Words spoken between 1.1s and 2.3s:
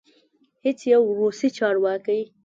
روسي چارواکی